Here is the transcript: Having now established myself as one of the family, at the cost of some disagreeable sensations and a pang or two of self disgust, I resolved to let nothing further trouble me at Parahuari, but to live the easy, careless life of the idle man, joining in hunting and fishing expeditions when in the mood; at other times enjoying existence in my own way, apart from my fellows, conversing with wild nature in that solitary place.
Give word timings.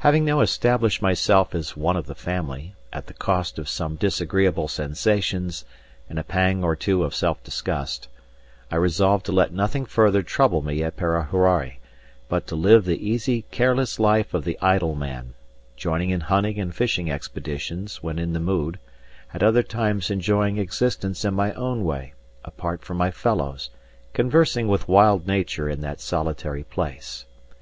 Having 0.00 0.26
now 0.26 0.40
established 0.40 1.00
myself 1.00 1.54
as 1.54 1.74
one 1.74 1.96
of 1.96 2.04
the 2.04 2.14
family, 2.14 2.74
at 2.92 3.06
the 3.06 3.14
cost 3.14 3.58
of 3.58 3.66
some 3.66 3.96
disagreeable 3.96 4.68
sensations 4.68 5.64
and 6.06 6.18
a 6.18 6.22
pang 6.22 6.62
or 6.62 6.76
two 6.76 7.02
of 7.02 7.14
self 7.14 7.42
disgust, 7.42 8.06
I 8.70 8.76
resolved 8.76 9.24
to 9.24 9.32
let 9.32 9.54
nothing 9.54 9.86
further 9.86 10.22
trouble 10.22 10.60
me 10.60 10.82
at 10.82 10.98
Parahuari, 10.98 11.78
but 12.28 12.46
to 12.48 12.54
live 12.56 12.84
the 12.84 13.08
easy, 13.08 13.46
careless 13.50 13.98
life 13.98 14.34
of 14.34 14.44
the 14.44 14.58
idle 14.60 14.94
man, 14.94 15.32
joining 15.78 16.10
in 16.10 16.20
hunting 16.20 16.60
and 16.60 16.74
fishing 16.74 17.10
expeditions 17.10 18.02
when 18.02 18.18
in 18.18 18.34
the 18.34 18.40
mood; 18.40 18.78
at 19.32 19.42
other 19.42 19.62
times 19.62 20.10
enjoying 20.10 20.58
existence 20.58 21.24
in 21.24 21.32
my 21.32 21.54
own 21.54 21.84
way, 21.84 22.12
apart 22.44 22.82
from 22.84 22.98
my 22.98 23.10
fellows, 23.10 23.70
conversing 24.12 24.68
with 24.68 24.88
wild 24.88 25.26
nature 25.26 25.70
in 25.70 25.80
that 25.80 26.02
solitary 26.02 26.64
place. 26.64 27.24